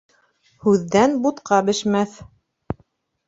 Һүҙҙән 0.63 1.13
бутҡа 1.25 1.59
бешмәҫ. 1.67 2.17